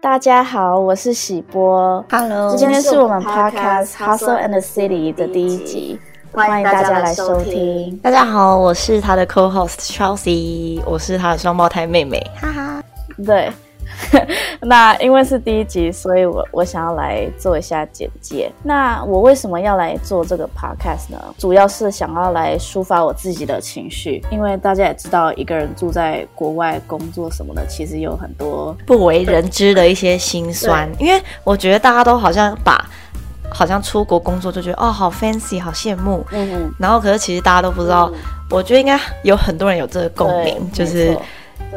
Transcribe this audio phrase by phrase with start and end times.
[0.00, 2.04] 大家好，我是喜波。
[2.10, 5.98] Hello，今天是我们 Podcast Hustle and the City 的第一集，
[6.32, 7.96] 欢迎大家来收听。
[7.98, 12.82] 大家好，我是他的 Co-host Chelsea，我是他的双胞胎妹妹，哈哈。
[13.24, 13.50] 对。
[14.62, 18.50] 那因为是第一集，所以我我想要来做一下简介。
[18.62, 21.18] 那我为什么要来做这个 podcast 呢？
[21.36, 30.88] 主要是想要来抒发我自己的情绪，因为大家也知道，一个人住在国外工作什么的，其实有很多不为人知的一些心酸。
[30.98, 32.84] 因为我觉得大家都好像把
[33.50, 36.24] 好像出国工作就觉得哦好 fancy，好羡慕。
[36.30, 36.74] 嗯嗯。
[36.78, 41.16] 然后可是其实大家都不知道，嗯、我觉得应该有很多人有这个共鸣，就是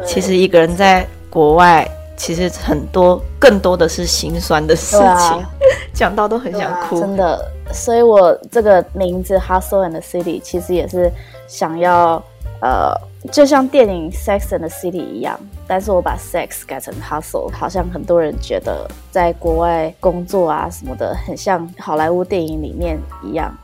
[0.04, 1.88] 其实一个人在国外。
[2.16, 5.50] 其实很多更多的是心酸的事情，啊、
[5.92, 6.98] 讲到都很想哭。
[6.98, 11.12] 真的，所以我这个名字 Hustle and the City 其实也是
[11.46, 12.22] 想要，
[12.60, 12.92] 呃，
[13.30, 23.54] 就像电影 Sex and the City 一样，但是我把 Sex 改成 Hustle，好像很多人觉得在国外工作啊什么的，很像好莱坞电影里面一样。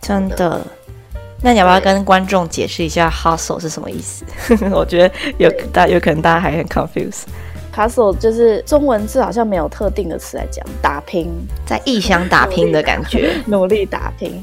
[0.00, 0.60] 真的。
[1.40, 4.24] 那你要不要跟观众解释一下 hustle 是什么意思？
[4.72, 7.22] 我觉得有大有可能大家还很 confused。
[7.74, 11.30] hustle 就是中文字好像没有特定的词来讲，打拼，
[11.64, 14.42] 在异乡打拼的感觉， 努力打拼，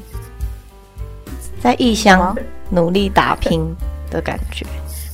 [1.60, 2.34] 在异乡
[2.70, 3.76] 努力打拼
[4.10, 4.64] 的感觉。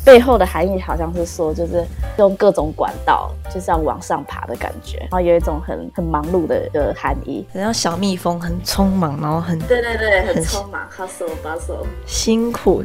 [0.05, 1.85] 背后的含义好像是说，就是
[2.19, 12.85] 用各种管道，就是要往上爬的感觉，然后有一种很很忙碌的的含义，好像小蜜蜂很匆忙，然后很对对对，很匆忙，hustle bustle，辛苦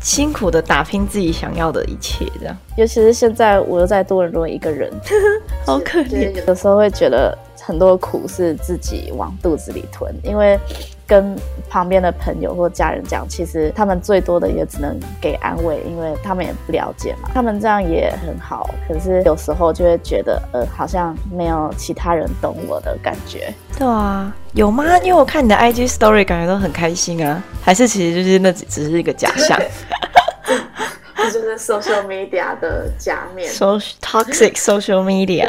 [0.00, 2.56] 辛苦的打拼自己想要的一切，这样。
[2.76, 4.92] 尤其是现在我又在多伦多一个人，
[5.64, 10.58] 好可怜，有时候会觉得很多苦是自己往肚子里吞，因为。
[11.06, 11.36] 跟
[11.68, 17.30] 旁边的朋友或家人讲，其实他们最多的也只能给安慰，因为他们也不了解嘛。
[17.32, 23.52] 他们这样也很好，可是有时候就会觉得，呃，好像没有其他人懂我的感觉。
[23.78, 24.84] 对啊，有吗？
[24.98, 27.42] 因为我看你的 IG Story，感觉都很开心啊。
[27.62, 29.60] 还是其实就是那只是一个假象？
[31.16, 35.48] 这就是 social media 的假面，so toxic social media。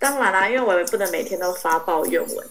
[0.00, 2.46] 当然啦，因为我也不能每天都发抱怨文。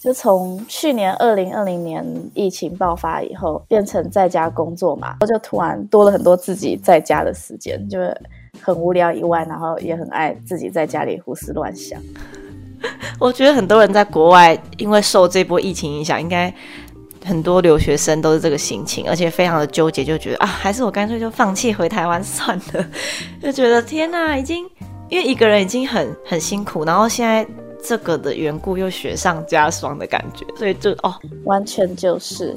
[0.00, 7.98] 就从去年二零二零年疫情爆发以后，变成在家工作嘛，我就突然多了很多自己在家的时间，就
[8.60, 12.00] 很无聊以外，然后也很爱自己在家里胡思乱想。
[13.18, 16.52] 我觉得很多人在国外，因为受这波疫情影响，应该
[17.24, 22.86] 很多留学生都是这个心情，而且非常的纠结，就觉得啊，还是我干脆就放弃回台湾算了，
[23.42, 24.64] 就觉得天哪，已经
[25.08, 27.44] 因为一个人已经很很辛苦，然后现在。
[27.82, 31.14] 这个的缘故又雪上加霜的感觉，所以就哦，
[31.44, 32.56] 完全就是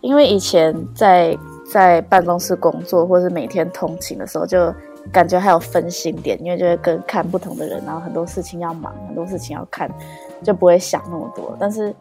[0.00, 1.36] 因为以前在
[1.70, 4.74] 在办公室工作，或是每天通勤的时候，就
[5.12, 9.90] 感觉还有分心点，因为就会跟看不同的人，然后很多事情要忙，很多事情要看，
[10.42, 11.56] 就不会想那么多。
[11.58, 11.94] 但是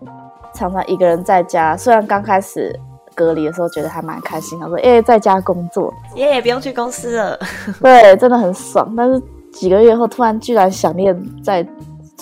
[0.54, 2.78] 常常一个人在家，虽然刚开始
[3.16, 7.40] 隔离的时候觉得还蛮开心，他说：“哎，在家工作，耶，yeah, 不用去公司了。”
[7.82, 8.94] 对，真的很爽。
[8.96, 11.66] 但是几个月后，突然居然想念在。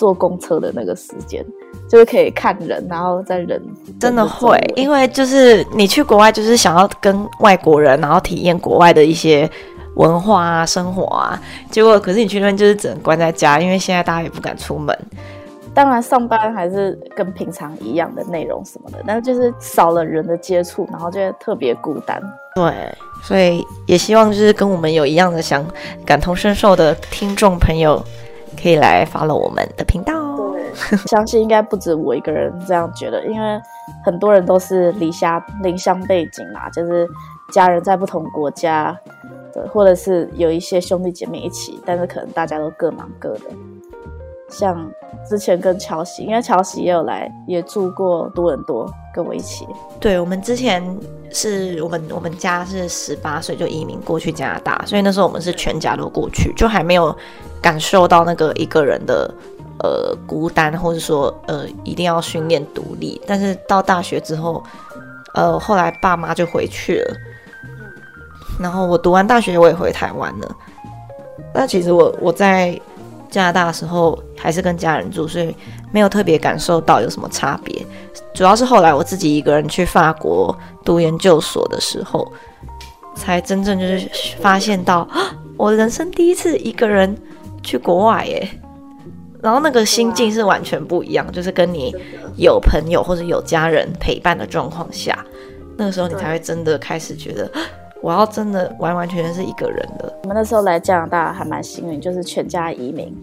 [0.00, 1.44] 坐公车的那个时间，
[1.86, 3.62] 就是可以看人，然后在人
[4.00, 9.46] 真的会，因为就是你去国外，就是想要跟外国人，然后体验国外的一些
[9.96, 11.38] 文化啊、生活啊。
[11.70, 14.98] 结果可是你去那边就是只能关在家，因为现在大家也不敢出门。
[15.74, 22.18] 当然上班还是跟平常一样的内容什么的，但是就是少了人的接触，然后就会特别孤单。
[22.54, 22.72] 对，
[23.22, 25.62] 所以也希望就是跟我们有一样的想
[26.06, 28.02] 感同身受的听众朋友。
[28.60, 30.52] 可以来 follow 我们的频道哦。
[30.52, 33.60] 对，相信应该不止我一个人这样觉得，因为
[34.04, 37.08] 很多人都是离乡离乡背景嘛，就是
[37.52, 38.96] 家人在不同国家，
[39.52, 43.44] 对，或者是有一些兄弟姐妹一起，但是可能大家都各忙各的。
[44.48, 44.90] 像
[45.28, 49.64] 之前跟乔西，因为乔西也有来，也住过多伦多，跟我一起。
[50.00, 50.82] 对，我们之前
[51.30, 57.16] 是我们我们家是十八岁就移民过去加拿大，所以那时候我们是全家都过去，就还没有
[57.60, 59.32] 感受到那个一个人的
[59.78, 63.20] 呃孤单，或者说呃一定要训练独立。
[63.26, 64.62] 但是到大学之后，
[65.34, 67.16] 呃后来爸妈就回去了，
[68.58, 70.56] 然后我读完大学我也回台湾了。
[71.54, 72.80] 那其实我我在。
[73.30, 75.54] 加拿大的时候还是跟家人住，所以
[75.92, 77.86] 没有特别感受到有什么差别。
[78.34, 80.52] 主要是后来我自己一个人去法国
[80.84, 82.32] 读研究所的时候，
[83.14, 84.10] 才真正就是
[84.40, 85.06] 发现到，
[85.56, 87.16] 我人生第一次一个人
[87.62, 88.48] 去国外耶。
[89.42, 91.94] 然后那个心境是完全不一样，就是跟你
[92.36, 95.24] 有朋友或者有家人陪伴的状况下，
[95.76, 97.50] 那个时候你才会真的开始觉得。
[98.02, 100.10] 我要真的完完全全是一个人的。
[100.22, 103.14] 我们那时候来加拿大还蛮幸运，就是全家移民，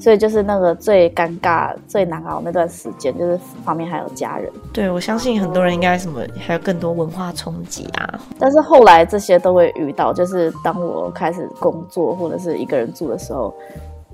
[0.00, 4.50] 所以就是那个最尴尬、最难熬那段时间，就是旁边还有家人。
[4.72, 8.18] 对，我相信很多人应该什么还有更多文化冲击啊。
[8.38, 13.54] 但是后来这些都会遇到，就是当我开始工作或者是一个人住的时候，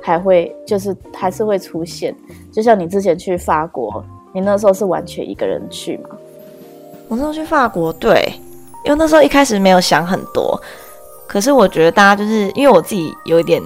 [0.03, 2.12] 还会就是还是会出现。
[2.53, 6.11] 就像你之前去法国，你那时候是完全一个人去吗？
[7.06, 8.33] 我那时候去法国，对，
[8.85, 10.61] 因为那时候一开始没有想很多，
[11.29, 13.62] 可是我觉得大家就是因为我自己有一点。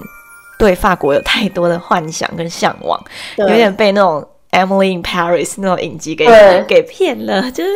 [0.61, 3.03] 对法国有太多的幻想跟向往，
[3.35, 6.27] 有点被那种 Emily in Paris 那种影集给
[6.67, 7.71] 给骗了，就是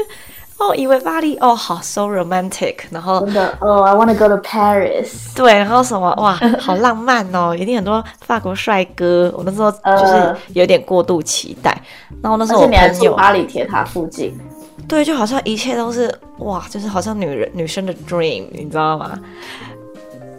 [0.60, 11.76] 哦，以为巴黎哦好 so romantic，然后真的哦，I want to go to Paris，对，然后什么哇，好浪漫哦，一定很多法国帅哥，我那时候就是有点过度期待，
[12.22, 14.40] 然后那时候我朋友巴黎铁塔附近，
[14.88, 19.18] 对，就好像一切都是哇，就是好像女人女生的 dream，你知道吗？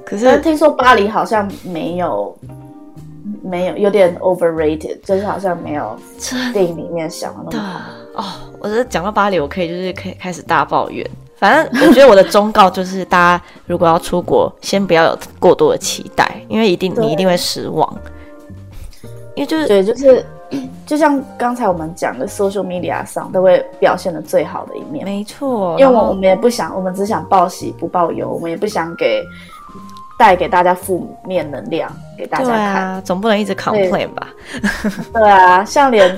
[0.06, 2.32] 可是听说巴黎好像没有，
[3.42, 5.98] 没有有点 overrated，就是好像没有
[6.52, 7.62] 电影里面想的那么
[8.14, 8.22] 好。
[8.22, 8.24] 哦，
[8.60, 11.04] 我觉得讲到巴黎，我可以就是可以开始大抱怨。
[11.34, 17.98] 反正我觉得我的忠告就是，大家如果要出国，先不要有过多的期待，因为一定你一定会失望。
[19.34, 20.24] 因为就是对，就是
[20.86, 25.04] 就像刚才我们讲的，social media 上都会表现的最好的一面。
[25.04, 29.22] 没错，因为我们也不想，我们只想报喜不报忧，我们也不想给。
[30.18, 34.28] 带给大家负面能量给大家看，啊、总不能一直 complain 吧？
[35.12, 36.16] 对啊，像连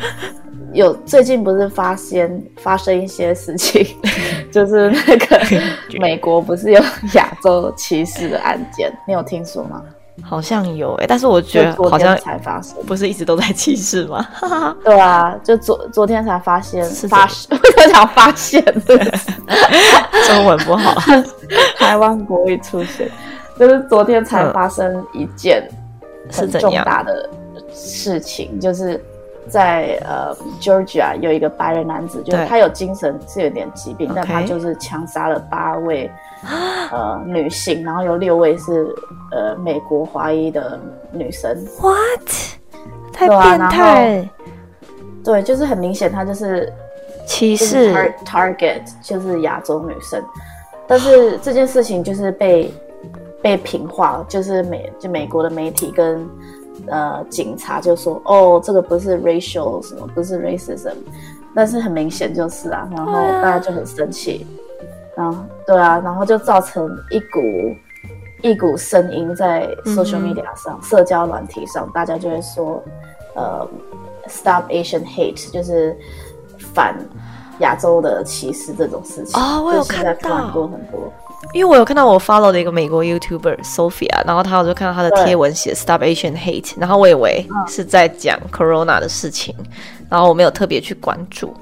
[0.72, 3.86] 有最近不是发现发生一些事情，
[4.52, 5.40] 就是那个
[5.98, 6.80] 美国不是有
[7.14, 9.82] 亚洲歧视的案件，你有听说吗？
[10.20, 14.26] 好像有哎、欸，但是我觉得好像才发生，不是一直都在歧视吗？
[14.84, 18.62] 对啊，就昨昨天才发现，发生，我想发现，
[20.26, 21.00] 中文不好，
[21.78, 23.08] 台湾国语出现。
[23.58, 25.68] 就是昨天才发生一件
[26.30, 27.28] 很重大的
[27.72, 29.02] 事情，就是
[29.48, 36.08] 在呃 Georgia 有一个白人男子，就是他有精神是有点疾病，但他就是枪杀了八位
[36.92, 38.94] 呃女性，然后有六位是
[39.32, 40.78] 呃美国华裔的
[41.10, 41.56] 女生。
[41.80, 42.30] What？
[43.12, 44.28] 太变态！
[45.24, 46.72] 对，就是很明显他就是
[47.26, 47.92] 歧视
[48.24, 50.22] target，就是亚洲女生。
[50.86, 52.72] 但是这件事情就是被。
[53.40, 56.28] 被平化，就是美就美国的媒体跟
[56.86, 60.94] 呃警察就说，哦，这个不是 racial 什么，不是 racism，
[61.54, 64.46] 但是很明显就是啊，然后大家就很生气，
[65.16, 67.40] 然后对啊，然后就造成一股
[68.42, 72.82] 一股声音在 social media 上，嗯、社交软体上，大家就会说，
[73.34, 73.68] 呃
[74.26, 75.96] ，stop Asian hate，就是
[76.74, 76.96] 反
[77.60, 81.12] 亚洲的歧视这种事情啊、哦，我有看到很多很多。
[81.54, 89.54] 因为我有看到我 follow 的一个美国 YouTuber Sophia，然后他我就看到他的贴文写 Stop Asian Hate，然后我以为是在讲 Corona 的事情，
[90.10, 91.54] 然后我没有特别去关注。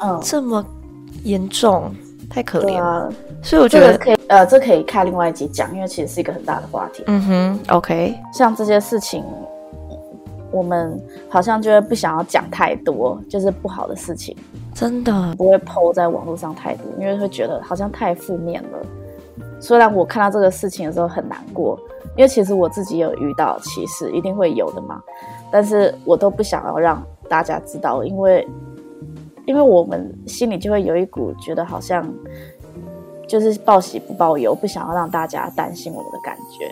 [0.00, 0.64] 嗯， 这么
[1.24, 1.92] 严重，
[2.30, 2.84] 太可怜了。
[2.84, 3.08] 啊、
[3.42, 7.02] 所以我觉得、这个、可以，呃，这可以开另外一集讲，因为其实是一个很大的话题。
[7.06, 8.14] 嗯哼，OK。
[8.32, 9.24] 像这些事情，
[10.52, 14.36] 我们好像就会不想要讲太多，就是不好的事情，
[14.74, 18.78] 真的不会 po 在网络上太多，因为会觉得好像太负面了。
[19.62, 21.78] 虽然我看到这个事情的时候很难过，
[22.16, 25.00] 因为其实我自己有遇到歧视，一定会有的嘛。
[25.52, 28.44] 但是我都不想要让大家知道，因为
[29.46, 32.04] 因为我们心里就会有一股觉得好像
[33.28, 36.68] 就是报喜不报忧，不想要让大家担心我们的感觉。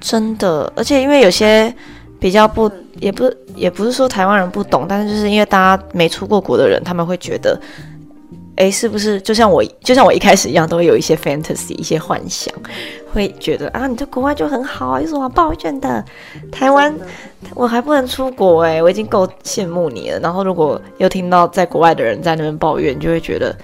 [0.00, 1.72] 真的，而且因为有些
[2.18, 7.56] 比较不，也不也不是说台湾人不懂，但是就是因为大家没出过国的人，他们会觉得。
[8.56, 12.54] 哎，是不是就像我，就像我一开始一样，都会有一些 fantasy，一些幻想，
[13.12, 16.04] 会觉得啊，你在国外就很好啊，有什么抱怨的？
[16.52, 16.94] 台湾
[17.54, 20.20] 我还不能出国哎，我已经够羡慕你了。
[20.20, 23.56] 然后如果又听到在国外的人在那边抱怨，就会觉得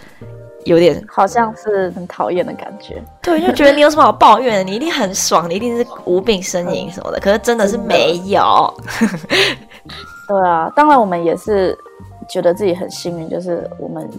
[0.64, 3.00] 有点好像是很讨厌的感觉。
[3.22, 4.64] 对，就觉得你有什么好抱怨的？
[4.68, 7.20] 你一定很爽，你一定是无病呻吟什么的。
[7.20, 8.74] 可是真的是没有。
[10.26, 11.78] 对啊，当然我们也是
[12.28, 14.10] 觉得自己很幸运，就是我们。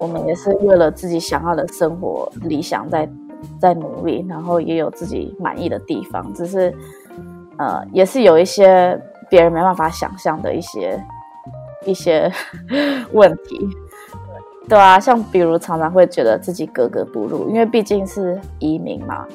[0.00, 3.06] 我们也是为了自己想要的生活理想在
[3.60, 6.74] 在努力，然后也有自己满意的地方，只是
[7.58, 10.98] 呃，也是有一些别人没办法想象的一些
[11.84, 12.32] 一些
[13.12, 13.60] 问题，
[14.70, 19.26] 对啊，像比如常常会觉得自己格格不入，因为毕竟是移民嘛，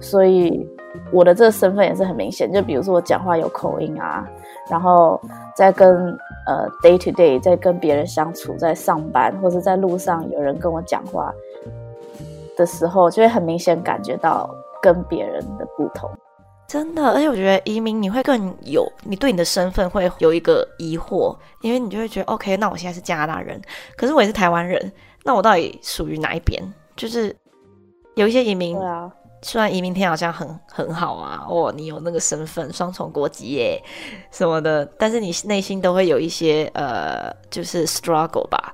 [0.00, 0.66] 所以
[1.12, 4.26] 我的这个身份也是很明显，就比如说我讲话有口音啊，
[4.70, 5.20] 然后
[5.54, 6.16] 在跟。
[6.46, 11.32] 呃，day to day，在跟别人相处，在上班或者在路上有人跟我讲话
[12.56, 14.48] 的时候，就会很明显感觉到
[14.82, 16.10] 跟别人的不同。
[16.66, 23.60] 真的，而且我觉得移民你会更有，你对你的身份会有一个疑惑，因为你就会觉得，OK，那我现在是加拿大人，
[23.96, 24.92] 可是我也是台湾人，
[25.24, 26.62] 那我到底属于哪一边？
[26.96, 27.34] 就是
[28.14, 29.12] 有一些移民，对啊，
[29.44, 33.80] 虽然移民天好像很很好啊，哦，你有那个身份，双重国籍耶
[34.30, 38.72] 什么的，但是你内心都会有一些呃，就是 struggle 吧。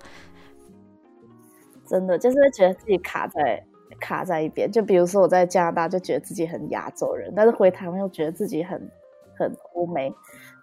[1.86, 3.62] 真的就是会觉得自己卡在。
[3.98, 8.90] 卡在一边，就比如说我在加拿大就觉得自己很亚洲人，但是回台湾又觉得自己很
[9.36, 10.10] 很欧美，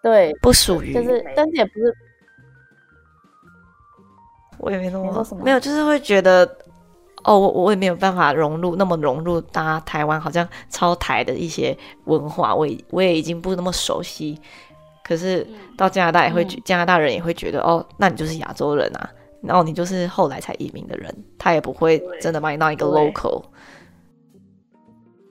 [0.01, 1.93] 对，不属于，就是，但是也不是，
[4.57, 6.57] 我也没那么说什么，没有，就是会觉得，
[7.27, 14.39] 哦，我我也没有办法融入那么融入大家台湾好像超台的一些文化，我也我也已经不那么熟悉，
[15.03, 15.45] 可是
[15.77, 19.09] 到加拿大也会，嗯、加拿大人也会觉得，哦，那你就是亚洲人啊。
[19.41, 23.43] 然后你就是后来才移民的人，他也不会真的把你当一个 local。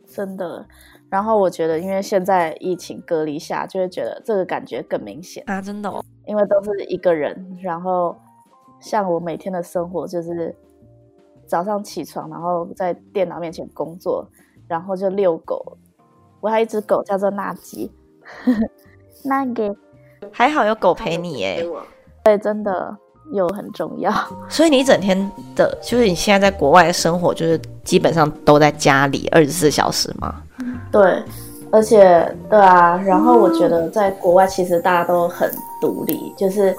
[0.07, 0.65] 真的。
[1.09, 5.61] 然后我觉得，因为现在疫情隔离下，就会觉得这个感觉更明显啊！
[5.61, 7.59] 真的哦，因为都是一个人。
[7.61, 8.17] 然后
[8.81, 10.55] 像我每天的生活就是
[11.47, 14.26] 早上起床，然后在电脑面前工作，
[14.69, 15.76] 然后就遛狗。
[16.41, 17.91] 我还有一只狗叫做纳吉，
[19.25, 19.75] 那个
[20.31, 21.67] 还好有狗陪你耶。
[22.25, 22.97] 对，真的。
[23.33, 24.12] 又很重要，
[24.49, 25.19] 所以你一整天
[25.57, 30.33] 的，就是你现在在国外的生活，就是基本上都在家里二十四小时吗？
[30.93, 31.21] 对，
[31.73, 35.50] 而且对啊，然后我觉得在国外其实大家都很
[35.81, 36.73] 独立，就是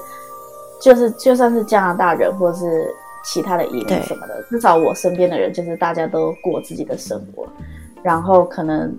[0.80, 2.90] 就是就算是加拿大人或是
[3.24, 7.46] 其他的移民什么的，至少我身边的人就是大家都过自己的生活，
[8.02, 8.94] 然后可能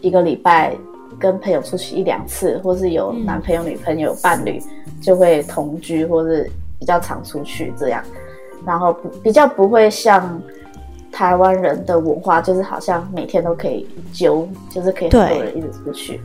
[0.00, 0.76] 一个礼拜
[1.18, 4.60] 跟朋友出去一两次，或是有男朋友、女朋友、伴侣
[5.02, 6.50] 就会同居，或是。
[6.80, 8.00] 比较常出去这样，
[8.64, 10.40] 然后比较不会像
[11.10, 16.20] 台湾人的文化，就是好像每天都可以揪，就是可以很多人一直出去。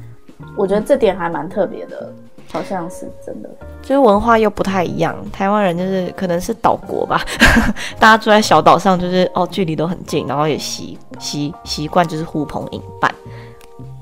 [0.56, 2.14] 我觉得这点还蛮特别的，
[2.52, 3.50] 好像是真的。
[3.82, 7.22] 就是文化又不太一样，台湾人就是可能是岛国吧，
[8.00, 13.14] 大家住在小岛上，就是哦距离都很近，然后也习习习惯就是呼朋引伴。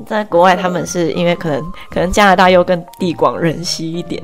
[0.06, 4.22] 在国外他们是因为可能可能加拿大又更地广人稀一点。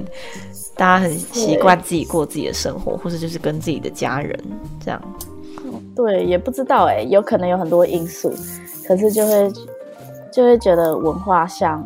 [0.76, 4.40] 大家很习惯自己过自己的生活，或者就是跟自己的家人
[4.84, 5.02] 这样。
[5.96, 8.32] 对，也不知道哎、欸，有可能有很多因素，
[8.88, 9.52] 可是就会
[10.32, 11.84] 就会觉得文化上，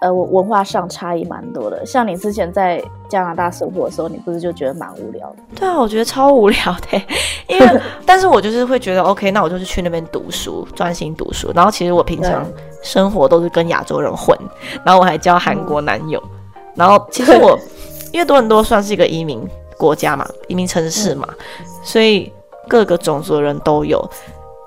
[0.00, 1.84] 呃，文化上差异蛮多的。
[1.86, 5.36] 像你之前在加拿大生活的时候，你不是就觉得蛮无聊的？
[5.54, 6.58] 对啊，我觉得超无聊
[6.90, 7.06] 的、欸，
[7.48, 11.50] 因为 但是我就是会觉得 OK，那我就是去那边读书，专心读书。
[11.54, 12.46] 然后其实我平常
[12.82, 14.38] 生活都是跟亚洲人混，
[14.84, 16.22] 然后我还交韩国男友，
[16.54, 17.58] 嗯、然后其实我。
[18.12, 21.28] 因为多伦多算是一个移民国家嘛，移民城市嘛，
[21.60, 22.32] 嗯、所以
[22.66, 24.02] 各个种族的人都有。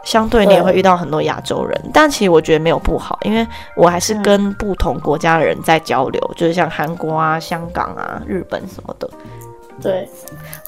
[0.03, 9.10] 相对你也会遇到很多亚洲人，嗯、但其实我觉得没有不好，因为我还是跟不同国家的人在交流，嗯、就是像韩国啊、香港啊、日本什么的。
[9.82, 10.10] 对，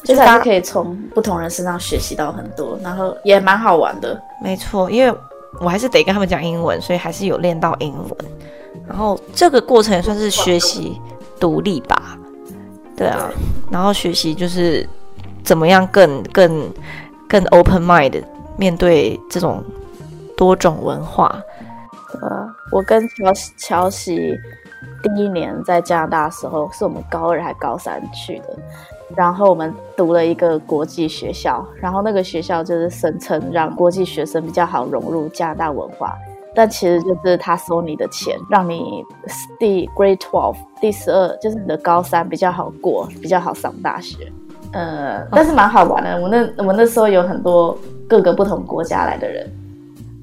[0.03, 4.17] 就是还是可以从不同人身上学习到很多，然后也蛮好玩的。
[4.41, 5.13] 没错，因为
[5.59, 8.17] 我还是得跟他们讲英文，所以还是有练到英文。
[8.87, 10.99] 然后这个过程也算是学习
[11.39, 12.17] 独立吧。
[12.95, 13.29] 对啊，
[13.69, 14.87] 然后学习就是
[15.43, 16.71] 怎么样更更
[17.27, 18.23] 更 open mind
[18.61, 19.63] 面对这种
[20.37, 21.35] 多种文化。
[22.21, 24.39] 呃，我跟乔乔西
[25.01, 28.55] 第一年在加拿大的时候，是我们高二还高三去的，
[29.15, 36.15] 然后我们读了一个国际学校，然后那个学校就是声称让国际学生比较好融入加拿大文化。
[36.53, 39.03] 但其实就是他收你的钱，让你
[39.57, 44.31] 第 Grade Twelve 第十二，就是你的高三比较好过，比较好上大学。
[44.73, 46.19] 呃，但是蛮好玩的。
[46.19, 49.49] 我那我们那时候有很多各个不同国家来的人，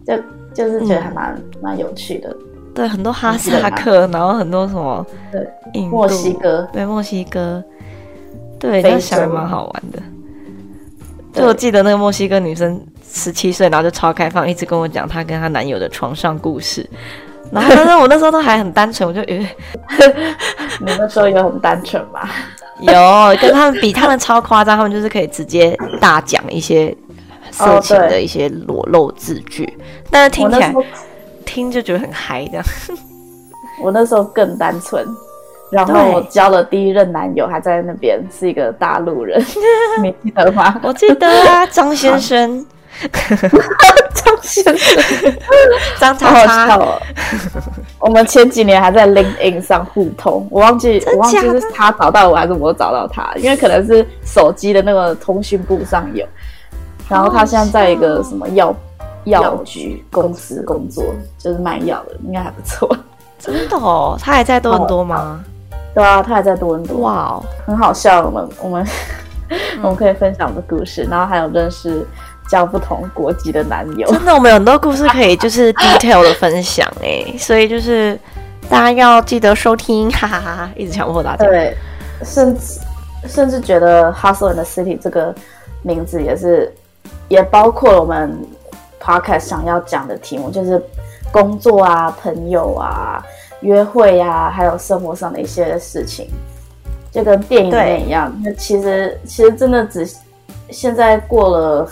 [0.07, 0.17] 就
[0.55, 2.35] 就是觉得还蛮、嗯、蛮有趣的。
[2.75, 7.63] 对，很多哈萨克，然后很多什么对，墨西哥，对墨西哥，
[8.59, 10.03] 对，那想还蛮好玩的。
[11.33, 12.81] 就我记得那个墨西哥女生。
[13.11, 16.87] 十七岁，然后就超开放，一直跟我讲她跟她男友的床上故事。
[17.51, 19.49] 然后，但是我那时候都还很单纯，我就以为
[20.85, 22.29] 你那时候也很单纯吧？
[22.81, 26.95] 有，跟他们比，他们超夸张，他们就是可以直接大讲一些
[27.51, 30.75] 色情的一些裸露字句，哦、但是听起来
[31.45, 32.65] 听就觉得很嗨，这样。
[33.83, 35.07] 我那时候更单纯，
[35.71, 39.41] 然后我交了第一任男友还在那边，是一个大陆人，
[40.03, 40.81] 你记得吗？
[40.83, 42.67] 我记得啊，张先生。
[44.15, 45.03] 张先生，
[45.99, 47.01] 张叉叉，哦、
[48.01, 56.27] 我们前几年还在 LinkedIn 上互通，我忘记我忘记是他找到我还是我找到他，因为可能是手机的那个通讯簿上有。
[57.09, 58.75] 然后他现在在一个什么药
[59.25, 61.05] 药局公司工作，
[61.39, 62.95] 就是卖药的，应该还不错。
[63.39, 65.43] 真的哦，他还在多伦多吗？
[65.95, 66.99] 对啊，他还在多伦多。
[66.99, 68.21] 哇哦，很好笑。
[68.27, 68.87] 我们我们、
[69.49, 72.07] 嗯、我们可以分享的故事，然后还有认识
[72.49, 74.11] 交不同国籍的男友。
[74.11, 78.19] 真的，我们有很多故事可以就是 detail 的分享哎，所以就是
[78.69, 80.71] 大家要记得收听，哈哈哈哈！
[80.77, 81.45] 一直强迫大家。
[81.45, 81.77] 对，
[82.25, 82.81] 甚至
[83.27, 85.35] 甚至觉得 Hustle in the City 这个
[85.83, 86.73] 名字也是
[87.29, 88.37] 也包括了我们
[89.01, 90.83] podcast 想要讲的题目，就是
[91.31, 93.23] 工作啊、朋友啊。
[93.63, 96.29] 约会、啊，还有生活上的一些事情，
[97.11, 98.33] 就跟电影里面一样。
[98.45, 100.09] 那其实，其实真的只
[100.71, 101.89] 现在过了，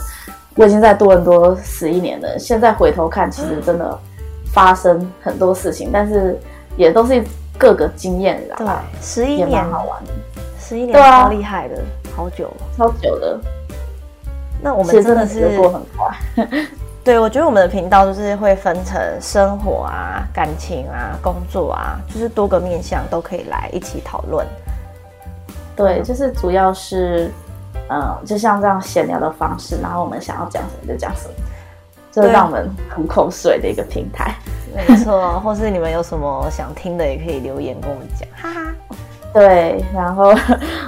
[0.57, 2.39] 我已经在多伦多十一年了。
[2.39, 3.99] 现在回头看，其实真的
[4.53, 6.39] 发生很多事情，但是
[6.77, 7.23] 也都是
[7.57, 8.57] 各个经验啦。
[8.59, 8.67] 对，
[9.01, 10.03] 十一年好玩，
[10.59, 11.83] 十一年超厉害的，
[12.17, 13.39] 好久，超久的。
[14.63, 16.49] 那我们真的是过很快。
[17.05, 24.45] 对，我觉得我们的频道就是会分成生活啊、感情啊、工作啊，就是多个面向都可以来一起讨论。
[25.77, 27.31] 对，就是主要是，
[27.89, 31.35] 呃，就像这样闲聊的方式，然后我们想要讲什么就讲什么，
[32.13, 34.35] 就是让我们很口水的一个平台。
[34.75, 38.75] 没错，或是你们有什么想听的，也可以留言跟我们讲，哈哈。
[39.33, 40.35] 对，然后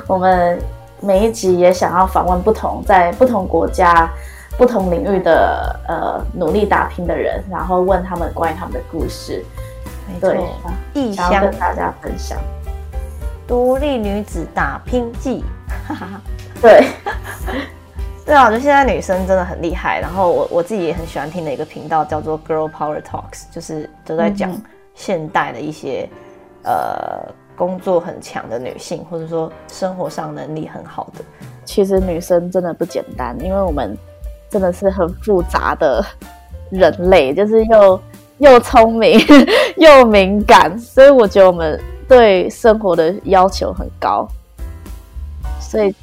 [0.06, 0.58] 我们
[1.00, 4.10] 每一集也想要访问不同在不同国家。
[4.56, 9.44] 不同领域的呃努力打拼的人，然后问他们关于他们的故事，
[10.08, 10.34] 没错，
[10.94, 12.36] 异乡跟大家分享
[13.46, 15.44] 独立女子打拼记。
[16.60, 16.86] 对，
[18.26, 20.00] 对啊，我觉得现在女生真的很厉害。
[20.00, 24.50] 然后我我自己也很喜欢听的一个频道叫做 Girl Power Talks，就是都在讲
[24.94, 26.08] 现代的一些、
[26.64, 31.24] 嗯、呃工作很强的女性，或者说生活上能力很好的。
[31.64, 33.96] 其实女生真的不简单，因为我们。
[34.50, 36.02] 真的是很复杂的
[36.70, 38.02] 人类，就是又
[38.38, 39.20] 又聪明
[39.76, 44.26] 又敏感，所以我觉得我们对生活的要求很高。
[45.60, 45.94] 所以，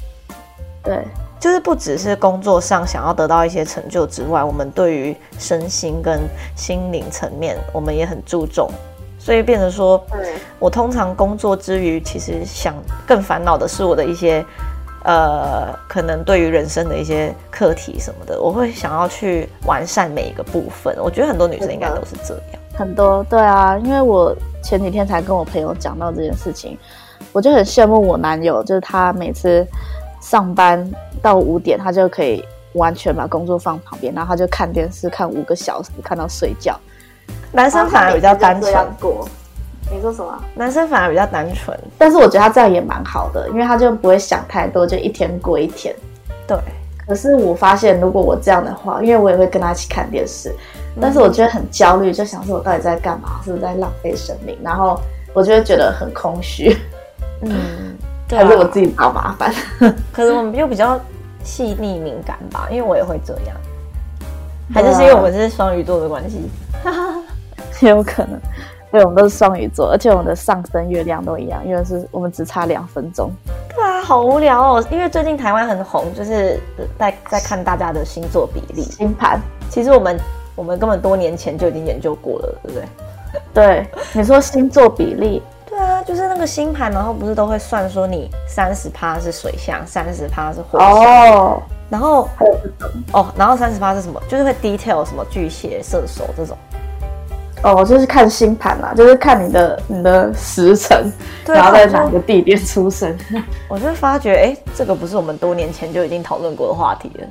[0.86, 1.04] 对，
[1.38, 6.20] 就是不只是工作上想要得到一些成就之外，我们对于身心跟
[6.56, 8.70] 心灵层面，我们也很注重。
[9.18, 10.02] 所以变成说，
[10.58, 12.74] 我通常工作之余，其实想
[13.06, 14.42] 更烦恼的是我的一些。
[15.08, 20.96] 呃，可能对于人生的一些课题什么的，我会想要去完善每一个部分。
[21.00, 22.60] 我觉得很多女生应该都是这样。
[22.74, 26.76] 很多，对啊，因为我前几天才跟我朋友讲到这件事情，
[27.32, 29.64] 我就很羡慕我男友，就是他每次
[30.28, 30.84] 上班
[31.22, 36.76] 到五点，他就可以完全把工作放旁边，然后他就看电视看五个小时，看到睡觉。
[37.52, 38.74] 男生反而比较单纯。
[39.88, 40.36] 你说什么？
[40.56, 45.94] 男生反而比较单纯，但是我觉得他这样也蛮好的，因为他就不会想太多，就一天过一天。
[46.44, 46.58] 对。
[47.06, 50.52] 可是我发现，如果我这样的话，因为我也会跟他一起看电视，
[51.00, 53.40] 但是我觉得很焦虑，就想说我到底在干嘛？
[53.44, 54.58] 是不是在浪费生命？
[54.60, 55.00] 然后
[55.32, 56.76] 我就会觉得很空虚。
[57.42, 57.96] 嗯，
[58.28, 58.38] 对。
[58.38, 59.52] 还是我自己找麻烦。
[60.12, 60.98] 可是我们又比较
[61.42, 63.56] 细腻敏感吧，因为我也会这样。
[64.74, 66.50] 还是是因为我们是双鱼座的关系？
[67.80, 68.40] 也 有可能。
[68.90, 73.30] 对，我们都是双鱼座，而且我们的上升月亮都一样，因为是我们只差两分钟。
[73.74, 74.84] 对啊，好无聊哦。
[74.90, 76.58] 因为最近台湾很红，就是
[76.98, 79.40] 在在看大家的星座比例、星盘。
[79.68, 80.18] 其实我们
[80.54, 82.88] 我们根本多年前就已经研究过了，对不对？
[83.52, 85.42] 对，你说星座比例？
[85.68, 90.90] 对啊，就是那个星盘，然后不是都会算说你三十趴是水象，三十趴是火象。
[90.90, 91.62] 哦。
[91.88, 92.28] 然后
[93.12, 94.20] 哦，然后三十趴是什么？
[94.28, 96.56] 就是会 detail 什么巨蟹、射手这种。
[97.62, 101.10] 哦，就是看星盘啦，就是看你的你的时辰，
[101.46, 103.16] 然后在哪个地点出生。
[103.68, 107.26] 我就发觉，哎、欸，这个不是我们多年前就已经讨论过的话题了。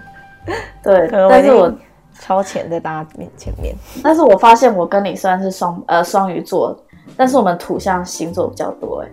[0.84, 1.72] 对， 可能但是我
[2.20, 3.76] 超前在大家面前面。
[4.02, 6.78] 但是我发现我跟你虽然是双呃双鱼座，
[7.16, 9.10] 但是我们土象星座比较多哎。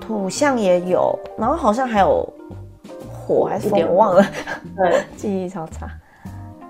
[0.00, 2.28] 土象也有，然后好像还有
[3.12, 4.24] 火还是风，我忘了。
[4.76, 5.88] 对，记忆超差。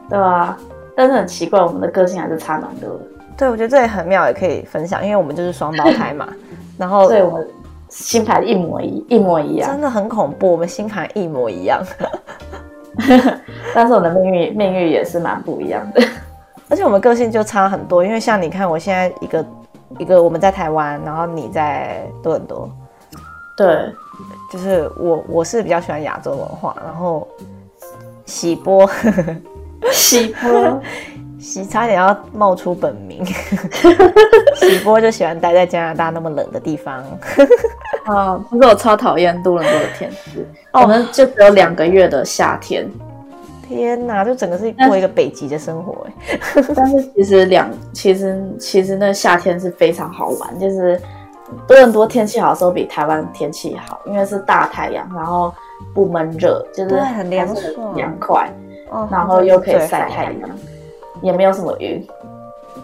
[0.08, 0.56] 对啊。
[0.94, 3.00] 但是很奇怪，我们的个性还是差蛮多的。
[3.34, 6.28] 对，我觉得这也很妙，也可以分享，因为我们就是双胞胎嘛。
[6.76, 7.48] 然后，对，我们
[7.88, 10.52] 星盘一模一一模一样，真的很恐怖。
[10.52, 11.82] 我们星盘一模一样，
[13.74, 16.02] 但是我们的命运命运也是蛮不一样的。
[16.72, 19.46] 而且我们个性就差很多，因为像你看，我现在一个
[19.98, 22.66] 一个我们在台湾，然后你在多伦多。
[23.54, 23.92] 对，
[24.50, 27.28] 就是我我是比较喜欢亚洲文化，然后
[28.24, 28.90] 喜波。
[29.92, 30.80] 喜波，
[31.38, 33.22] 喜差点要冒出本名。
[34.56, 37.04] 喜波就喜欢待在加拿大那么冷的地方。
[38.06, 40.46] 啊，可是我超讨厌多伦多的天气。
[40.72, 42.90] 哦，我们就只有两个月的夏天。
[43.74, 46.38] 天哪，就整个是过一个北极的生活哎。
[46.74, 51.00] 但是其实两，其实其实那夏天是非常好玩，就是
[51.66, 55.52] 多伦多天气好的时候比台湾天气好，因为是大太阳，然后
[55.94, 58.50] 不闷热，就是很凉爽凉快，
[59.10, 60.50] 然后又可以晒太阳，
[61.20, 62.06] 也没有什么云。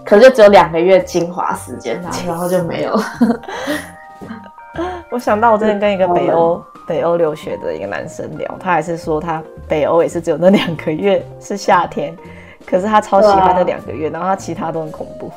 [0.05, 3.03] 可是只有两个月精华时间，然后就没有了。
[5.11, 12.17] 我想到我之前跟一个北欧北欧留学的一个男生聊，他还是说他北欧也是只有那两个月 是夏天，
[12.67, 15.31] 可是他超喜欢那两个月，然后他其他都很恐怖。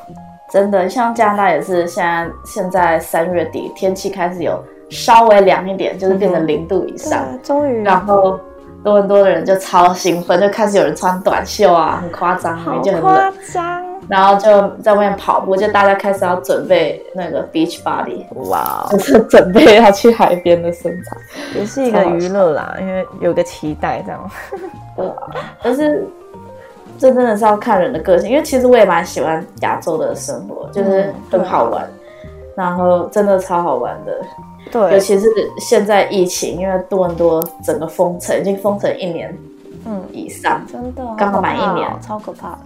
[0.51, 7.81] 真的，像加拿大也是，现在现在三月底天气开始有稍微凉一点，就是变成零度以上，终于。
[7.83, 8.37] 然后
[8.83, 13.90] 多伦多的人就超兴奋，就开始有人穿短袖啊，很夸张，好夸张。
[14.09, 21.17] 然后就在外面跑步，就大家开始要准备那个 beach body，哇，就是准备要去海边的身材，
[21.55, 24.31] 也是一个娱乐啦，因为有个期待这样。
[24.97, 25.15] 对啊，
[25.63, 26.05] 但是
[26.97, 31.83] 这真的是要看人的个性，因为其实我也蛮喜欢亚洲的生活，就是很好玩，
[32.23, 34.19] 嗯、然后真的超好玩的。
[34.71, 35.27] 对，尤其是
[35.59, 39.35] 现在疫情，因为多伦多整个封城，已经封城一年，
[39.85, 42.57] 嗯以上，真的刚好满一年，超可怕。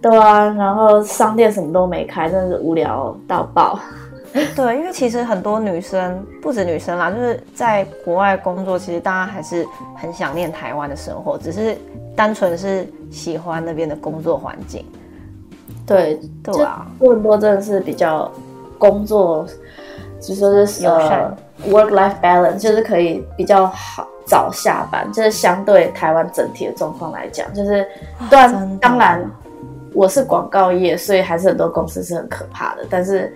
[0.00, 3.78] 对啊，然后商店什么都没开，真的是无聊到爆。
[4.54, 11.76] 对，因为其实很多女生，不止女生啦，就是在国外工作，其实大家还是很想念台湾的生活，只是
[12.14, 14.84] 单纯是喜欢那边的工作环境。
[15.86, 18.30] 对，对啊，多伦多真的是比较
[18.78, 19.46] 工作，
[20.20, 21.34] 就说是呃
[21.66, 27.84] work life balance，就是可以比较好早下班，就是相对台湾整体的状况来讲，就是
[28.30, 29.28] 当当然。
[29.94, 33.32] 我是广告业，所以还是很多公司是很可怕的，但是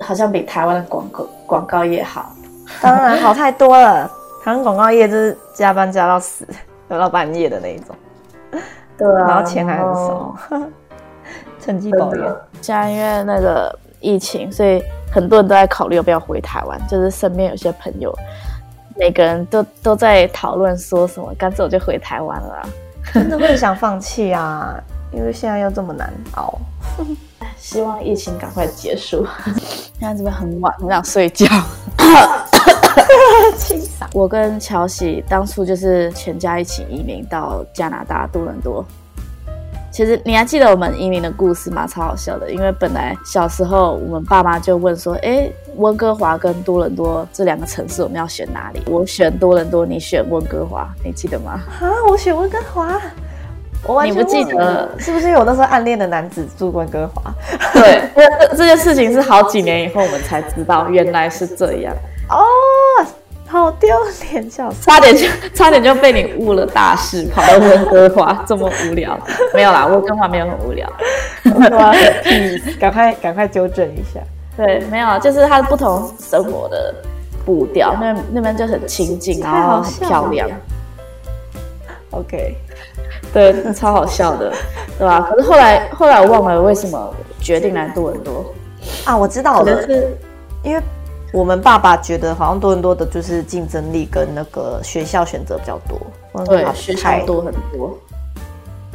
[0.00, 2.34] 好像比台湾的广告广告业好，
[2.82, 4.10] 当然好太多了。
[4.42, 6.46] 台湾广告业就是加班加到死，
[6.90, 7.96] 加到半夜的那一种，
[8.98, 10.36] 对啊，然后钱还很少，
[11.58, 12.24] 趁机抱怨。
[12.60, 18.14] 现在因为那个疫情，所以很多人都在考虑要不要回台湾，就是身边有些朋友，
[18.96, 22.68] 每个人都都在讨论说什么，干脆我就回台湾了，
[23.14, 24.78] 真的会想放弃啊。
[25.16, 26.58] 因为现在又这么难熬，
[27.56, 29.26] 希望疫情赶快结束。
[29.98, 31.46] 现在这边很晚，很想睡觉。
[34.12, 38.84] 我跟乔喜当初就是全家一起移民到加拿大多伦多。
[39.90, 41.86] 其实你还记得我们移民的故事吗？
[41.86, 42.50] 超好笑的。
[42.50, 51.60] 因为本来小时候我们爸妈就问说：“哎，温哥华跟多伦多这两个城市我们要选哪里？”我选多伦多，你选温哥华，你记得吗？
[51.80, 53.00] 啊，我选温哥华。
[53.86, 54.90] 我完全你不记得？
[54.98, 57.32] 是不是有那时候暗恋的男子住温哥华？
[57.72, 61.94] 对，这这件事情是好几年以后我们才知道，原来是这样。
[62.30, 62.44] 哦，
[63.46, 63.88] 好丢
[64.32, 69.18] 脸，笑死，差点就差点就被你误了大事，跑到温哥华这么无聊，
[69.52, 70.90] 没有啦，温哥华没有很无聊，
[72.80, 74.18] 赶快赶快纠正一下，
[74.56, 76.94] 对，没有，就是它不同生活的
[77.44, 80.48] 步调，那那边就很清静，然后很漂亮
[82.10, 82.56] ，OK。
[83.34, 84.50] 对，超好笑的，
[84.96, 85.28] 对吧？
[85.28, 88.44] 可是后来，后来我忘了为什么决定来多伦多
[89.04, 89.16] 啊！
[89.16, 90.16] 我知道了，是
[90.62, 90.80] 因为
[91.32, 96.00] 我们爸爸觉得好像多伦多的就是竞争力跟那个学校选择比较多，
[96.44, 97.98] 对，学校多很多。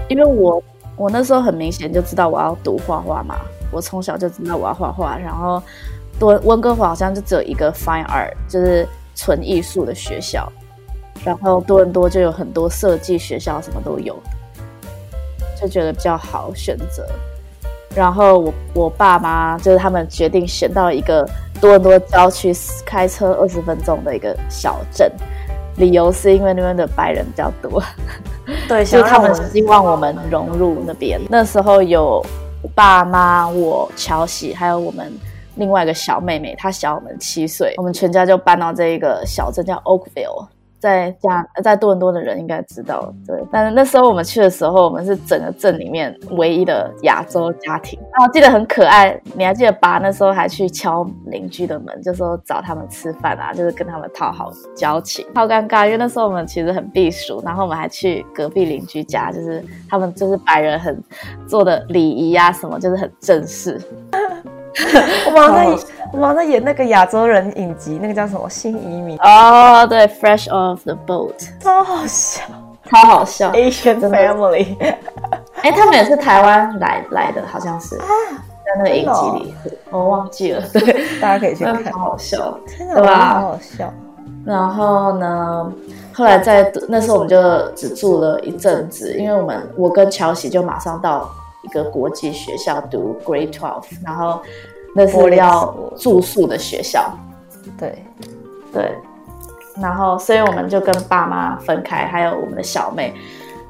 [0.07, 0.63] 因为我
[0.95, 3.35] 我那时候很明显就知道我要读画画嘛，
[3.71, 5.17] 我从小就知道我要画画。
[5.17, 5.61] 然后
[6.17, 10.49] 多温哥华好像就只有一个 Fine Art，就是纯艺术的学校。
[11.23, 14.17] 然后多伦多就有很多设计学校，什么都有，
[15.59, 17.05] 就觉得比较好选择。
[17.95, 21.27] 然后我我爸妈就是他们决定选到一个
[21.59, 22.53] 多伦多郊区，
[22.85, 25.11] 开车二十分钟的一个小镇，
[25.77, 27.81] 理由是因为那边的白人比较多，
[28.67, 31.19] 对， 所以他们希望我们融入那边。
[31.29, 32.23] 那时候有
[32.75, 35.11] 爸妈、我、乔喜，还有我们
[35.55, 40.47] 另外一个小妹妹，她小我们七岁，我们全家就搬到这一个小镇叫 Oakville。
[40.79, 43.37] 在家在多伦多的人应该知道，对。
[43.51, 47.99] 但是那时候我们去的时候，我们是整个镇里面唯一的亚洲家庭。
[48.17, 55.25] 然后记得很可爱，你还记得爸那时候还去敲邻居的门，就说找他们吃饭啊，就是跟他们讨好交情。
[55.35, 61.01] 好尴尬，因为那时候我们其实很避暑，然后我们还去隔壁邻居家，就是他们就是白人很
[61.47, 63.79] 做的礼仪啊什么，就是很正式。
[65.27, 72.43] 我们在我们在演那个亚洲人影集，那个叫什么《新移民》哦，对，Fresh Off the Boat，超好笑，
[72.89, 74.75] 超好笑，Asian Family，
[75.61, 77.97] 哎，他们也是台湾来来的，好像是。
[77.97, 79.55] 在那个影集里，
[79.89, 83.39] 我忘记了， 对，大家可以去看，好好笑，对吧？
[83.39, 83.91] 好好笑，
[84.45, 85.73] 然后呢，
[86.13, 91.27] 后来在那时候我们就只住了一阵子，因为我们我跟乔喜就马上到
[91.61, 94.41] 一个国际学校读 Grade Twelve，然后
[94.95, 97.11] 那是要住宿的学校，
[97.77, 98.03] 对
[98.73, 98.91] 对，
[99.81, 103.13] 然后所以我们就跟爸妈分开，还有我们的小妹。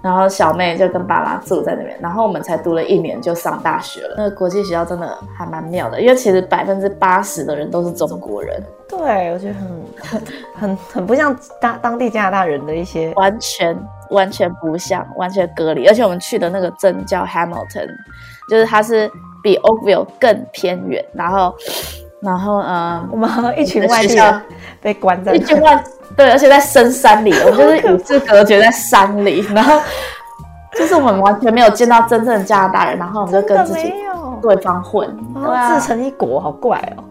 [0.01, 4.15] 然后小妹就跟爸妈住在那边，然后我们才读了一年就上大学了。
[4.17, 8.63] 那个国际学校真的还蛮妙的，因为其实百分之八十的人都是中国人。
[8.87, 10.21] 对，我觉得很很
[10.55, 13.77] 很很不像当当地加拿大人的一些，完全
[14.09, 15.87] 完全不像，完全隔离。
[15.87, 17.87] 而且我们去的那个镇叫 Hamilton，
[18.49, 19.09] 就是它是
[19.41, 21.03] 比 Oakville 更偏远。
[21.13, 21.53] 然后，
[22.21, 24.41] 然后嗯，我们一群外地人
[24.81, 25.83] 被关在一群外。
[26.17, 29.79] 对，而且在深山里，我们就是与世隔绝在山里，然后
[30.73, 33.93] 就是我们完全没有见到真正的加拿大人，然后我们就跟自己
[34.41, 37.03] 对方混，对啊，自成一国，好怪哦。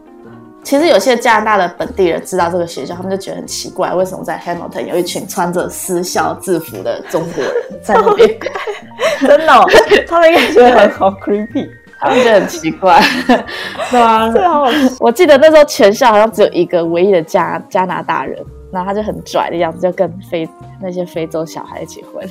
[0.63, 8.29] 其实有些加拿大的本地人知道这个学校，他们就觉得很奇怪，为什么在 Hamilton 有一群穿着私校制服的中国人在那边？
[9.21, 9.65] 真的、哦，
[10.07, 11.69] 他们应该觉得很好 creepy，
[11.99, 13.01] 他们觉得很奇怪，
[13.91, 14.65] 对啊，最好
[15.01, 18.39] 我记得那时候全校好像只有一个唯一的加加拿大人。
[18.71, 20.47] 然后他就很拽的样子，就跟非
[20.79, 22.23] 那些非洲小孩一起混。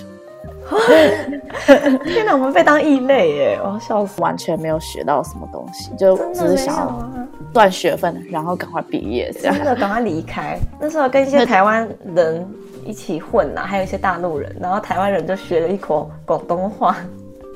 [2.05, 3.59] 天哪，我们被当异类耶！
[3.63, 7.09] 我笑死，完全没有学到什么东西，就只是想要
[7.57, 10.59] 赚学分，然后赶快毕业，这样真的赶快离开。
[10.79, 12.47] 那时候跟一些台湾人
[12.85, 16.95] 一起混呐、啊，还有一些大陆人，然后台湾人就学了一口广东话。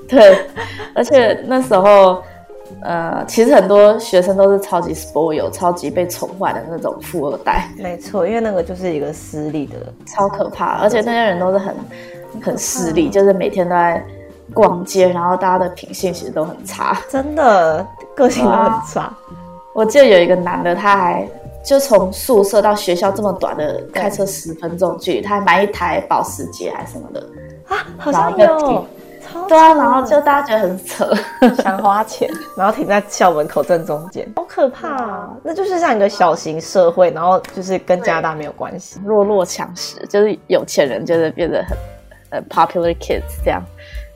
[0.09, 0.39] 对，
[0.95, 2.23] 而且那时候。
[2.83, 7.67] 呃，其实很多学生都是超级 spoil，超级被宠坏的那种富二代。
[7.77, 10.77] 没错，因为那个就是一个私立的，超可怕。
[10.77, 11.75] 而且那些人都是很
[12.41, 14.01] 很势利，就是每天都在
[14.53, 17.85] 逛街，然后大家的品性其实都很差，真的
[18.15, 19.13] 个性都很差。
[19.71, 21.27] 啊，我记得有一个男的，他还
[21.63, 27.19] 就从宿舍到学校这么短的开车十分钟距离，他还买一台保时捷还是什么的。
[27.67, 28.85] 啊，好像有。
[29.47, 31.09] 对啊，然后就大家觉得很扯，
[31.61, 34.89] 想花钱， 然后停在校门口正中间，好可怕。
[34.89, 35.29] 啊！
[35.41, 41.77] 那就是像一个小型社会，然后就是跟加拿大没有关系，弱肉强食，就是有钱人就是变得很
[42.31, 43.61] 呃 popular kids 这样。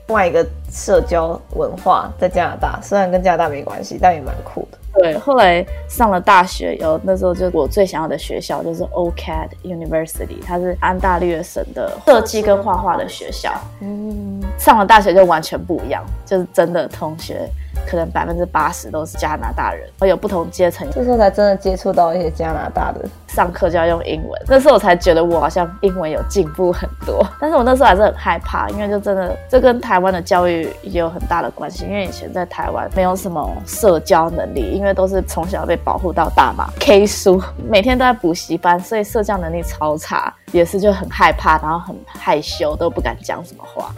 [0.08, 4.78] 另外一个社交文化在加拿大，虽然跟加拿大没关系，但也蛮酷的。
[4.98, 13.52] 对，后来上了大学，有那时候就我最想要的学校就是 OCAD University，它是安大略省的设计跟画画的学校。
[13.80, 17.46] 嗯，上了大学就完全不一样，就是真的同学。
[17.86, 23.00] 可能百分之八十都是加拿大人，会有不同阶层，这时候才真的接触到一些加拿大的。
[23.28, 27.22] 上课就要用英文，那时候我才觉得我好像英文有进步很多。
[27.38, 31.84] 但是我那时候还是很害怕，因为就真的这跟台湾的教育也有很大的关系。
[31.84, 43.92] 因为以前在台湾没有什么社交能力，因为都是从小被保护到大嘛，K 书每天都在补习班，所以社交能力超差，也是就很害怕，然后很害羞，都不敢讲什么话。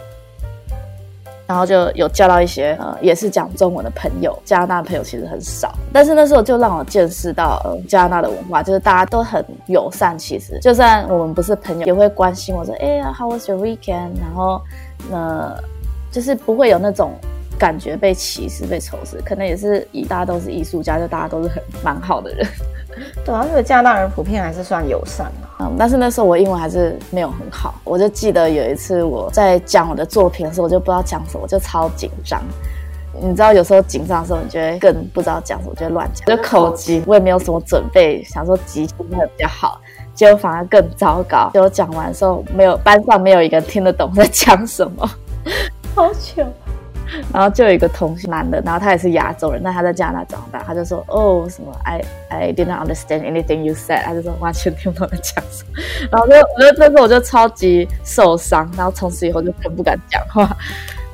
[1.49, 4.37] 然后就有交到一些呃，也是讲中文的朋友。
[4.45, 10.15] 加拿大朋友其实很少，但是那时候就让我见识到呃加拿大的文化，就是大家都很友善。
[10.15, 14.61] 其实就算我们不是朋友，也会关心我说：“哎呀，How was your weekend？” 然后
[15.11, 15.57] 呃，
[16.11, 17.13] 就是不会有那种
[17.57, 19.19] 感觉被歧视、被仇视。
[19.25, 22.45] 可能也是以大家都是艺术家，就大家都是很蛮好的人。
[23.23, 25.47] 对啊，因为加拿大人普遍还是算友善的。
[25.59, 27.75] 嗯，但是那时候我英文还是没有很好。
[27.83, 32.41] 我就记得有一次我在讲我的作品的时候，我就不知道讲什么，我就超紧张。
[33.21, 36.25] 你知道，有时候紧张的时候，你就会更不知道讲什么，就会乱讲。
[36.25, 39.81] 就口急，我也没有什么准备，想说即兴会比较好，
[40.13, 41.49] 结果反而更糟糕。
[41.53, 45.09] 结果讲完的时候，没有班上没有一个人听得懂在讲什么，
[45.93, 46.45] 好糗。
[47.33, 55.69] 然后就有一个同学男的，然后他也是亚洲人，但他在加拿大长大，他就说哦什么 I I didn't understand anything you said，他就说完全听不懂在讲什么。
[56.11, 60.49] 然后就我就那时候我就超级受伤，然后从此以后就更不敢讲话。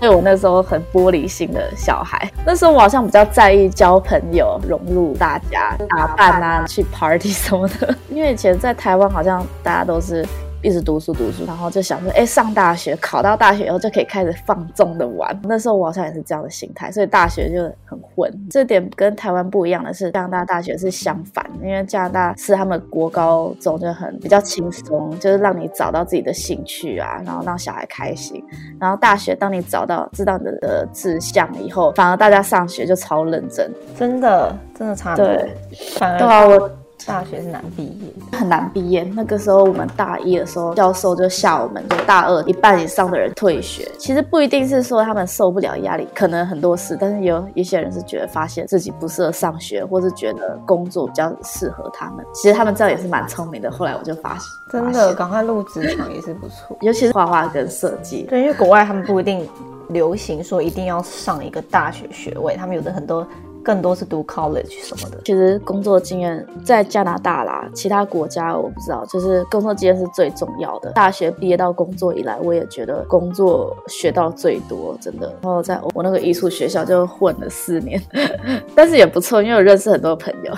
[0.01, 7.95] 因为我那时候很玻璃心的小孩，那时候我好像比较在意交朋友、融入大家、打扮啊、去 party 什么的。
[8.12, 10.23] 因为以前在台湾好像大家都是。
[10.65, 15.39] 一直读书读书，然后就想说，哎，上大学，考到大学以后就可以开始放纵的玩。
[15.43, 18.32] 那时候我好像也是这样的心态，所以大学就很混。
[18.49, 28.43] 这点跟台湾不一样的是，加拿大大学是相反，因为加拿大是他们国高中就很比较轻松，就是让你找到自己的兴趣啊，然后让小孩开心。
[28.80, 35.15] 然后大学，当你找到知道你的志向以后，反而大家上学就超认真，真的真的差。
[35.15, 35.56] 对，
[35.99, 36.85] 反而对啊，我。
[37.05, 39.03] 大学是难毕业，很难毕业。
[39.03, 43.88] 那个时候我们大一的时候，教授就吓我们，就大二一半以上的人退学。
[43.97, 52.25] 其实不一定是说他们受不了压力，可能很多事，但是有一些人是觉得发现自己不适合上学，或是觉得工作比较适合他们。
[52.34, 53.69] 其实他们这样也是蛮聪明的。
[53.69, 58.23] 后来我就发现，真的赶快入职场也是不错，尤其是画画跟设计。
[58.23, 59.47] 对，因为国外他们不一定
[59.89, 63.27] 流行说一定要上一个大学学位，他们有的很多。
[63.65, 65.17] 更多是读 college 什么的。
[65.25, 69.04] 其实工作经验在加拿大啦，其他国家我不知道。
[69.08, 70.91] 就是工作经验是最重要的。
[70.91, 75.34] 大学毕业到工作以来，我也觉得工作学到最多，真的。
[75.41, 77.99] 然后在我那个艺术学校就混了四年，
[78.75, 80.54] 但是也不错，因为我认识很多朋友。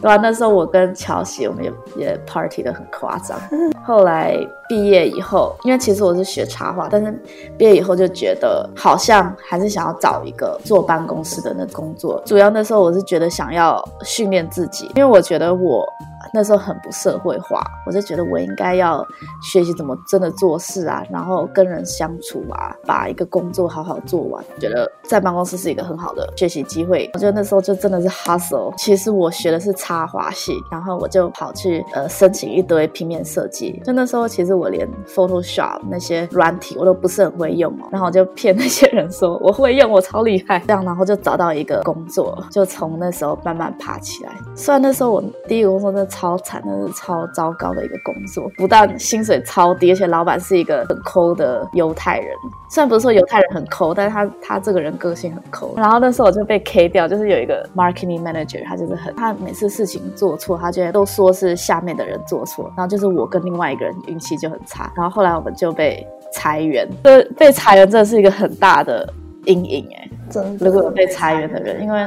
[0.00, 3.38] 对啊，那时候我跟乔西，我们也也 party 的很夸张。
[3.84, 4.34] 后来
[4.68, 7.12] 毕业以后，因为其实我是学插画，但是
[7.58, 12.45] 毕业以后就觉得好像还是想要找一个坐办公室的那工作，主要。
[12.50, 15.86] 那时候我是觉得想要训练自己，因为我觉得我
[16.36, 19.02] 那时候很不社会化，我就觉得我应该要
[19.40, 24.44] 学习怎么真的做事啊，然后跟人相处啊，把一个工作好好做完。
[24.60, 27.10] 觉得在办公室是一个很好的学习机会。
[27.14, 28.74] 我觉得那时候就真的是 hustle。
[28.76, 33.80] 其实我学的是插画系，然后我就跑去呃申请一堆平面设计。
[33.82, 42.44] 就那时候其实我连 Photoshop 那些软体我都不是很会用哦，然后我就骗那些人说我会用，我超厉害，这样然后就找到一个工作。
[42.50, 44.32] 就从那时候慢慢爬起来。
[44.54, 52.34] 虽然那时候我第一个工作真的超惨，真的是超糟糕的一个工作，不但薪水超低，而且老板是一个很抠的犹太人。
[52.70, 55.74] 虽然不是说犹太人很抠，但是他他这个人个性很抠。
[55.76, 64.90] 然后那时候我就被 K 掉，就是有一个 marketing manager，他就是很，他每次事情做错，他觉得都说是下面的人做错，然后就是我跟另外一个人运气就很差。
[64.96, 69.12] 然后后来我们就被裁员，被被裁员真的是一个很大的
[69.44, 70.10] 阴影哎。
[70.28, 72.04] 真的，如果有被裁员的人，因为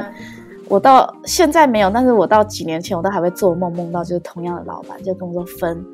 [0.70, 5.84] 我到现在没有，但是我到几年前我都还会做梦，梦到就是同样的老板就跟我说分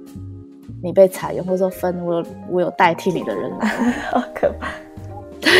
[0.82, 3.66] 你被裁员，或者说分我有我有代替你的人来，
[4.12, 4.68] 好可怕。
[5.40, 5.50] 对，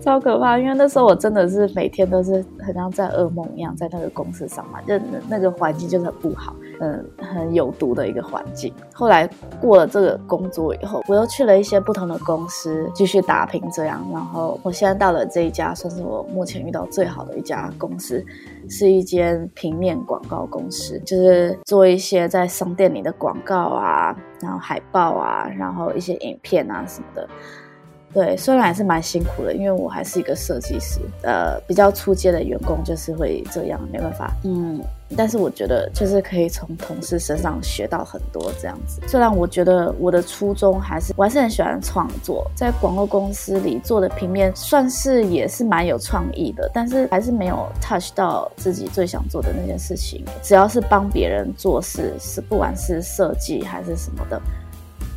[0.00, 8.72] 超可怕，因为那时候我真的是每天都是很像在噩梦一样，在那个公司上班，就那个环境就是很不好，嗯，很有毒的一个环境。
[8.92, 9.28] 后来
[9.60, 18.24] 过了这个工作以后，我又去了一些不同的公司继续打拼，这样，然后我现在到了这一家，算是我目前遇到最好的一家公司，
[18.68, 27.28] 是一间平面广告公司，就是做一些在商店里的广告啊，然后海报啊，然后一些影片啊什么的。
[28.12, 34.80] 对，虽然还是蛮辛苦的，因为我还是一个设计师，呃，比较初阶的员工就是会这样，没办法，嗯，
[35.16, 39.00] 但是我觉得就是可以从同事身上学到很多这样子。
[39.06, 50.24] 虽然我觉得我的初衷还是，我还是很喜欢创作，在广告公司里做的平面算是也是蛮有创意的，但是还是没有 touch 到自己最想做的那件事情。
[50.42, 54.42] 只要是帮别人做事，是不管是设计还是什么的。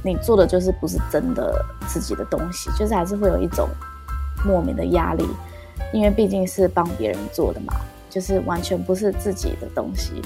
[0.03, 3.67] 你做的就是不是真的自己的东西，就是还是会有一种
[4.45, 5.25] 莫名的压力，
[5.93, 7.73] 因为毕竟是帮别人做的嘛，
[8.09, 10.21] 就是完全不是自己的东西，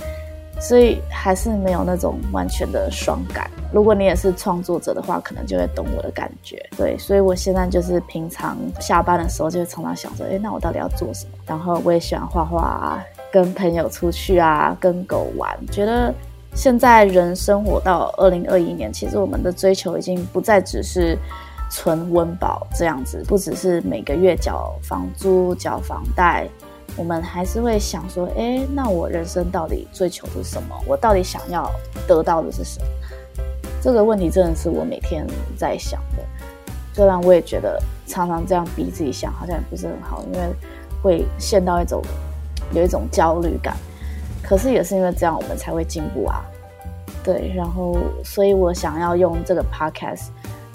[0.60, 3.50] 所以还是没有那种完全的爽感。
[3.72, 6.58] 如果你也是创作者的话，可能就会懂我的感觉。
[6.76, 11.34] 对，所以我现在就是平常下班的时候，就会常常想着，诶，那我到底要做什么？
[11.46, 16.12] 然后我也喜欢画画啊，跟朋友出去啊，跟狗玩，觉得。
[16.58, 21.16] 现在人生活到二零二一年，其实我们的追求已经不再只是
[21.70, 26.50] 存温饱这样子，不只是每个月缴房租、缴房贷，
[26.96, 30.76] 我们还是会想说，哎，那我人生到底追求的是什么？
[30.88, 31.70] 我到底想要
[32.08, 32.88] 得到的是什么？
[33.80, 36.24] 这个问题真的是我每天在想的。
[36.92, 40.40] 虽然我也觉得常常这样逼自己想，好像也不是很好，因为
[41.04, 42.02] 会陷到一种
[42.74, 43.78] 有一种焦虑感。
[44.48, 46.42] 可是也是因为这样，我们才会进步啊。
[47.22, 50.28] 对，然后所以我想要用这个 podcast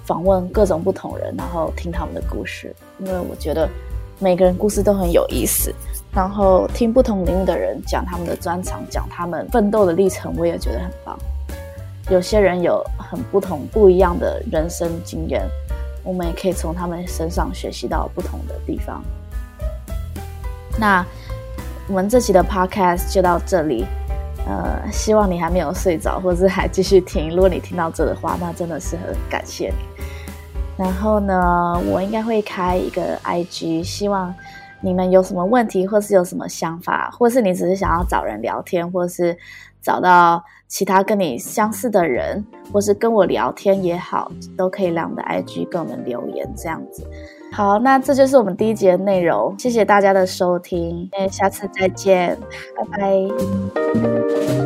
[0.04, 3.66] 访问各种不同人，然后听他们的故事，因为我觉得
[4.18, 5.74] 每个人故事都很有意思。
[6.12, 11.18] 然后听不同领域的人讲他们的专长，讲他们奋斗的历程，我也觉得很棒。
[12.10, 15.48] 有些人有很不同、不一样的人生经验，
[16.04, 19.02] 我们也可以从他们身上学习到不同的地方。
[20.78, 21.02] 那。
[21.92, 23.84] 我们这期的 podcast 就到这里，
[24.46, 27.28] 呃，希望你还没有睡着，或者是还继续听。
[27.28, 29.74] 如果你听到这的话，那真的是很感谢你。
[30.78, 34.34] 然后呢，我应该会开一个 IG，希望
[34.80, 39.36] 你们有什么问题，或是有什么想法，或是你只是想要找人聊天，或是
[39.82, 42.42] 找到其他跟你相似的人，
[42.72, 47.06] 或是跟我聊天也好，都可以来我们的 IG 跟我们留言，这样子。
[47.52, 52.38] 好，那这就是我们第一集的内容，谢谢大家的收听，下次再见，
[52.74, 54.61] 拜拜。